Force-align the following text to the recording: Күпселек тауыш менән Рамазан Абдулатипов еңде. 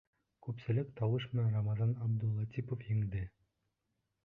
Күпселек 0.45 0.89
тауыш 0.99 1.27
менән 1.33 1.51
Рамазан 1.57 1.93
Абдулатипов 2.07 2.89
еңде. 2.95 3.25